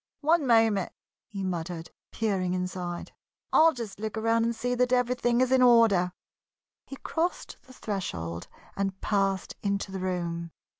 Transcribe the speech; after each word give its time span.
"One 0.21 0.47
moment!" 0.47 0.91
he 1.27 1.43
muttered, 1.43 1.91
peering 2.11 2.55
inside. 2.55 3.11
"I'll 3.53 3.71
just 3.71 3.99
look 3.99 4.17
around 4.17 4.43
and 4.45 4.55
see 4.55 4.73
that 4.73 4.91
everything 4.91 5.41
is 5.41 5.51
in 5.51 5.61
order." 5.61 6.11
He 6.87 6.95
crossed 6.95 7.57
the 7.67 7.73
threshold 7.73 8.47
and 8.75 8.99
passed 9.01 9.53
into 9.61 9.91
the 9.91 9.99
room. 9.99 10.53